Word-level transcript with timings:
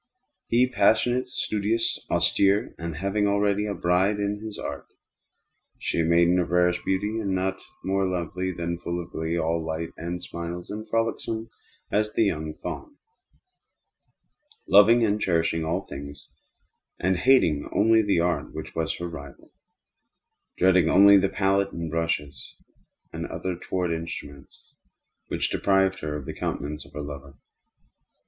He, 0.47 0.67
passionate, 0.67 1.27
studious, 1.27 2.03
austere, 2.09 2.73
and 2.79 2.95
having 2.95 3.27
already 3.27 3.67
a 3.67 3.75
bride 3.75 4.19
in 4.19 4.41
his 4.43 4.57
Art; 4.57 4.87
she 5.77 5.99
a 5.99 6.03
maiden 6.03 6.39
of 6.39 6.49
rarest 6.49 6.79
beauty, 6.83 7.19
and 7.19 7.35
not 7.35 7.61
more 7.83 8.07
lovely 8.07 8.51
than 8.51 8.79
full 8.79 8.99
of 8.99 9.11
glee; 9.11 9.37
all 9.37 9.63
light 9.63 9.89
and 9.97 10.19
smiles, 10.19 10.71
and 10.71 10.89
frolicsome 10.89 11.51
as 11.91 12.13
the 12.13 12.23
young 12.23 12.55
fawn; 12.63 12.97
loving 14.67 15.05
and 15.05 15.21
cherishing 15.21 15.63
all 15.63 15.83
things; 15.85 16.31
hating 16.99 17.69
only 17.71 18.01
the 18.01 18.19
Art 18.19 18.55
which 18.55 18.73
was 18.73 18.95
her 18.97 19.07
rival; 19.07 19.51
dreading 20.57 20.89
only 20.89 21.17
the 21.17 21.29
pallet 21.29 21.71
and 21.73 21.91
brushes 21.91 22.55
and 23.13 23.27
other 23.27 23.51
untoward 23.51 23.91
instruments 23.91 24.73
which 25.27 25.51
deprived 25.51 25.99
her 25.99 26.15
of 26.17 26.25
the 26.25 26.33
countenance 26.33 26.85
of 26.87 26.93
her 26.93 27.01
lover. 27.03 27.35